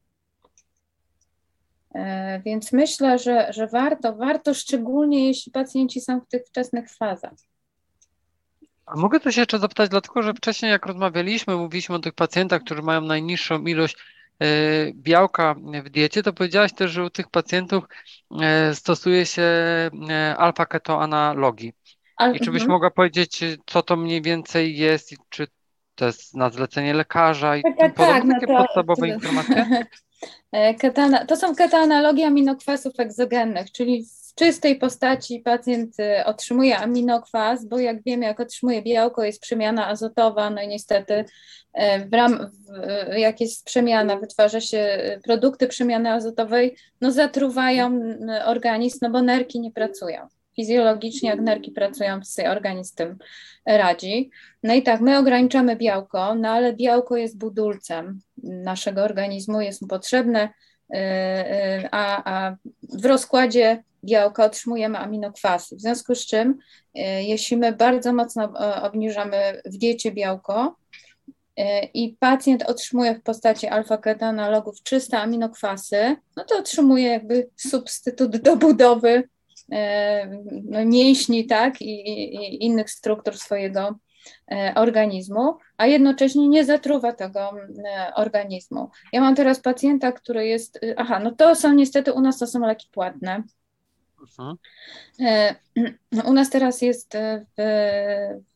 [2.44, 7.49] Więc myślę, że, że warto, warto szczególnie jeśli pacjenci są w tych wczesnych fazach.
[8.86, 12.82] A mogę coś jeszcze zapytać, dlatego że wcześniej jak rozmawialiśmy, mówiliśmy o tych pacjentach, którzy
[12.82, 13.96] mają najniższą ilość
[14.40, 14.46] e,
[14.94, 15.54] białka
[15.84, 17.84] w diecie, to powiedziałaś też, że u tych pacjentów
[18.40, 19.90] e, stosuje się e,
[20.38, 21.72] alfa-ketoanalogi.
[22.16, 22.70] Al- I czy byś mhm.
[22.70, 25.46] mogła powiedzieć, co to mniej więcej jest i czy
[25.94, 29.66] to jest na zlecenie lekarza i tak, tak, tak no takie to, podstawowe informacje?
[30.80, 34.04] Ketana, to są ketoanalogie aminokwasów egzogennych, czyli
[34.40, 40.50] czystej postaci pacjent y, otrzymuje aminokwas, bo jak wiemy, jak otrzymuje białko, jest przemiana azotowa,
[40.50, 41.24] no i niestety y,
[42.10, 48.00] w ram, w, jak jest przemiana, wytwarza się y, produkty przemiany azotowej, no zatruwają
[48.44, 50.28] organizm, no bo nerki nie pracują.
[50.56, 52.20] Fizjologicznie, jak nerki pracują,
[52.50, 53.18] organizm tym
[53.66, 54.30] radzi.
[54.62, 59.88] No i tak, my ograniczamy białko, no ale białko jest budulcem naszego organizmu, jest mu
[59.88, 60.48] potrzebne,
[61.90, 65.76] a, a w rozkładzie białka otrzymujemy aminokwasy.
[65.76, 66.58] W związku z czym,
[66.94, 70.76] e, jeśli my bardzo mocno e, obniżamy w diecie białko
[71.56, 78.56] e, i pacjent otrzymuje w postaci alfa-ketanalogów czyste aminokwasy, no to otrzymuje jakby substytut do
[78.56, 79.28] budowy
[80.64, 82.00] no, mięśni tak, i,
[82.34, 83.94] i innych struktur swojego
[84.74, 87.52] organizmu, a jednocześnie nie zatruwa tego
[88.14, 88.90] organizmu.
[89.12, 92.60] Ja mam teraz pacjenta, który jest, aha, no to są niestety u nas to są
[92.60, 93.42] leki płatne,
[94.20, 94.58] Mhm.
[96.16, 97.16] E, u nas teraz jest
[97.58, 97.62] w,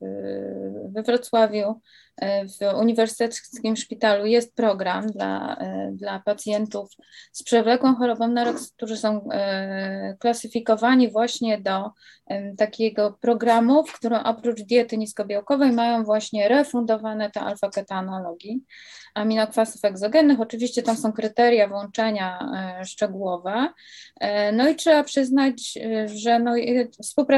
[0.01, 1.81] w, we Wrocławiu,
[2.17, 6.91] e, w Uniwersyteckim Szpitalu jest program dla, e, dla pacjentów
[7.33, 9.29] z przewlekłą chorobą na rok, którzy są
[10.19, 11.91] klasyfikowani właśnie do
[12.59, 18.61] takiego programu, w którym oprócz diety niskobiałkowej mają właśnie refundowane te alfa-ketanologi
[19.15, 20.41] aminokwasów egzogennych.
[20.41, 22.39] Oczywiście tam są kryteria włączenia
[22.81, 23.69] e, szczegółowe.
[24.21, 26.57] E, no i trzeba przyznać, e, że no,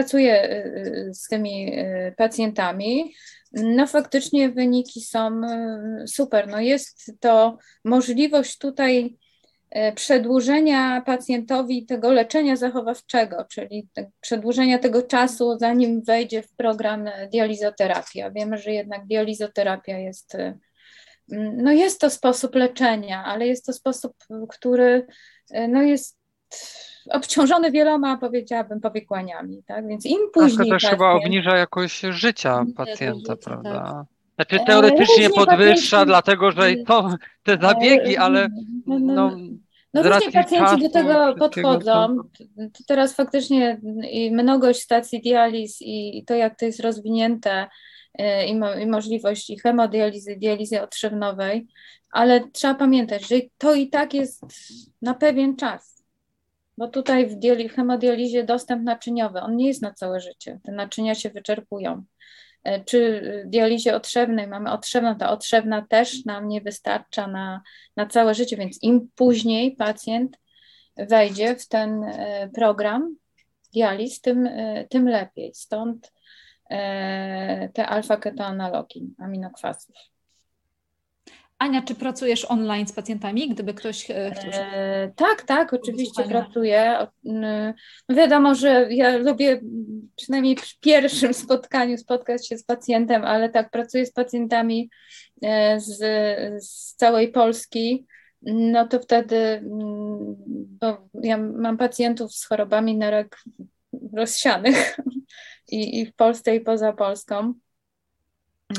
[0.06, 0.64] współpracuję
[1.12, 1.72] z tymi
[2.16, 3.14] pacjentami.
[3.52, 5.40] No faktycznie wyniki są
[6.06, 6.48] super.
[6.48, 9.16] No jest to możliwość tutaj
[9.94, 13.88] przedłużenia pacjentowi tego leczenia zachowawczego, czyli
[14.20, 18.30] przedłużenia tego czasu, zanim wejdzie w program dializoterapia.
[18.30, 20.36] Wiemy, że jednak dializoterapia jest
[21.56, 24.12] no jest to sposób leczenia, ale jest to sposób,
[24.48, 25.06] który
[25.68, 26.15] no jest
[27.10, 29.88] obciążony wieloma, powiedziałabym, powikłaniami, tak?
[29.88, 30.68] Więc im później.
[30.68, 30.90] To też pacjent...
[30.90, 33.70] chyba obniża jakość życia pacjenta, życia, prawda?
[33.80, 34.04] Tak.
[34.36, 36.06] Znaczy teoretycznie podwyższa, pacjenci...
[36.06, 38.48] dlatego że są te zabiegi, ale
[38.86, 39.36] no, no, no,
[39.94, 42.16] no różnie pacjenci do tego podchodzą.
[42.56, 43.80] To teraz faktycznie
[44.10, 47.66] i mnogość stacji dializ i to, jak to jest rozwinięte,
[48.48, 51.66] i, mo i możliwość i hemodializy, dializy otrzewnowej,
[52.10, 54.42] ale trzeba pamiętać, że to i tak jest
[55.02, 55.95] na pewien czas,
[56.78, 61.30] bo tutaj w hemodializie dostęp naczyniowy, on nie jest na całe życie, te naczynia się
[61.30, 62.04] wyczerpują.
[62.64, 67.62] E, czy dializie otrzewnej mamy otrzewną, ta otrzewna też nam nie wystarcza na,
[67.96, 70.38] na całe życie, więc im później pacjent
[70.96, 72.04] wejdzie w ten
[72.54, 73.16] program
[73.74, 74.48] dializ, tym,
[74.90, 75.54] tym lepiej.
[75.54, 76.12] Stąd
[77.72, 79.96] te alfa-ketoanalogi aminokwasów.
[81.58, 84.50] Ania, czy pracujesz online z pacjentami, gdyby ktoś e, chciał?
[84.54, 87.06] E, tak, tak, oczywiście pracuję.
[87.24, 87.48] No
[88.08, 89.60] wiadomo, że ja lubię
[90.16, 94.90] przynajmniej przy pierwszym spotkaniu spotkać się z pacjentem, ale tak, pracuję z pacjentami
[95.42, 95.98] e, z,
[96.64, 98.06] z całej Polski.
[98.42, 100.36] No to wtedy, mm,
[100.80, 103.38] bo ja mam pacjentów z chorobami nerek
[104.12, 104.96] rozsianych
[105.68, 107.54] i, i w Polsce i poza Polską,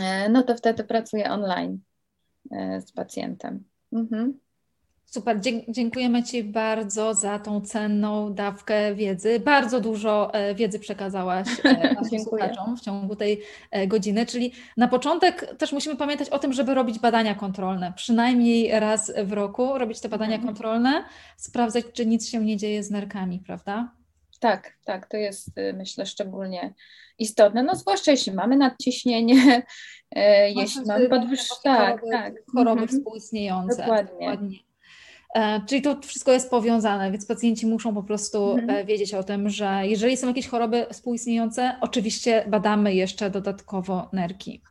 [0.02, 1.80] e, no to wtedy pracuję online.
[2.52, 3.64] E, z pacjentem.
[3.94, 4.40] Mhm.
[5.06, 9.40] Super, dziękujemy Ci bardzo za tą cenną dawkę wiedzy.
[9.40, 13.42] Bardzo dużo e, wiedzy przekazałaś e, naszym słuchaczom w ciągu tej
[13.88, 17.94] godziny, czyli na początek też musimy pamiętać o tym, żeby robić badania kontrolne.
[17.96, 20.48] Przynajmniej raz w roku robić te badania mhm.
[20.54, 21.04] kontrolne,
[21.38, 23.97] sprawdzać, czy nic się nie dzieje z nerkami, prawda?
[24.40, 26.74] Tak, tak, to jest y, myślę szczególnie
[27.20, 29.64] istotne, no zwłaszcza jeśli mamy nadciśnienie,
[30.16, 32.34] e, jeśli mamy podwyższenie, tak, tak.
[32.54, 33.00] choroby mhm.
[33.00, 33.78] współistniejące.
[33.78, 34.14] Dokładnie.
[34.14, 34.58] Dokładnie.
[35.36, 38.70] E, czyli to wszystko jest powiązane, więc pacjenci muszą po prostu mhm.
[38.70, 44.62] E, wiedzieć o tym, że jeżeli są jakieś choroby współistniejące, oczywiście badamy jeszcze dodatkowo nerki.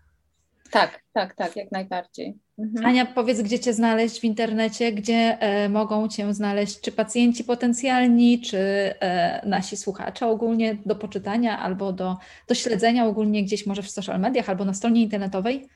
[0.70, 2.34] Tak, tak, tak, jak najbardziej.
[2.58, 2.86] Mhm.
[2.86, 8.40] Ania, powiedz, gdzie Cię znaleźć w internecie, gdzie e, mogą Cię znaleźć czy pacjenci potencjalni,
[8.40, 12.16] czy e, nasi słuchacze ogólnie do poczytania albo do,
[12.48, 15.68] do śledzenia ogólnie gdzieś może w social mediach albo na stronie internetowej?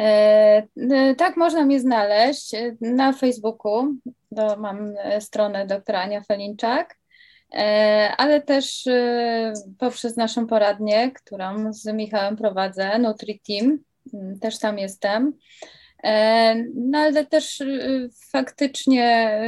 [0.00, 0.62] E,
[1.18, 3.94] tak, można mnie znaleźć na Facebooku.
[4.30, 7.03] Do, mam stronę doktora Ania Felinczak, e,
[8.16, 13.78] ale też e, poprzez naszą poradnię, którą z Michałem prowadzę, NutriTeam
[14.12, 15.32] Mm, też tam jestem.
[16.04, 17.62] E, no ale też
[18.30, 19.38] faktycznie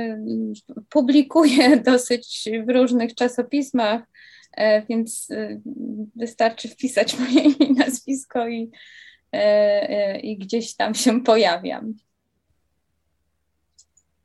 [0.89, 4.03] publikuję dosyć w różnych czasopismach,
[4.53, 5.29] e, więc
[6.17, 8.71] wystarczy wpisać moje imię i nazwisko i,
[9.33, 11.95] e, i gdzieś tam się pojawiam.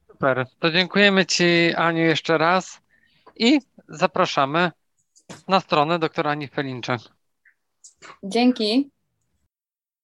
[0.08, 0.46] Super.
[0.60, 2.82] To dziękujemy Ci, Aniu, jeszcze raz
[3.36, 3.60] i
[3.92, 4.72] zapraszamy
[5.48, 7.02] na stronę doktora Ani Felinczak.
[8.24, 8.90] Dzięki.